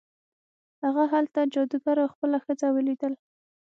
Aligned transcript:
هغه 0.83 1.03
هلته 1.13 1.39
جادوګر 1.53 1.97
او 2.03 2.09
خپله 2.13 2.37
ښځه 2.45 2.67
ولیدل. 2.71 3.13